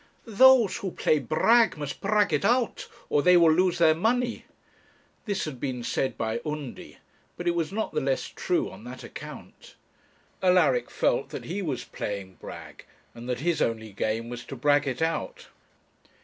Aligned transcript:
'Those 0.25 0.77
who 0.77 0.89
play 0.89 1.19
brag 1.19 1.77
must 1.77 2.01
brag 2.01 2.33
it 2.33 2.43
out, 2.43 2.89
or 3.07 3.21
they 3.21 3.37
will 3.37 3.51
lose 3.53 3.77
their 3.77 3.93
money.' 3.93 4.45
This 5.25 5.45
had 5.45 5.59
been 5.59 5.83
said 5.83 6.17
by 6.17 6.41
Undy; 6.43 6.97
but 7.37 7.47
it 7.47 7.53
was 7.53 7.71
not 7.71 7.93
the 7.93 8.01
less 8.01 8.27
true 8.27 8.67
on 8.71 8.83
that 8.85 9.03
account. 9.03 9.75
Alaric 10.41 10.89
felt 10.89 11.29
that 11.29 11.45
he 11.45 11.61
was 11.61 11.83
playing 11.83 12.39
brag, 12.41 12.85
and 13.13 13.29
that 13.29 13.41
his 13.41 13.61
only 13.61 13.91
game 13.93 14.27
was 14.27 14.43
to 14.45 14.55
brag 14.55 14.87
it 14.87 15.03
out. 15.03 15.49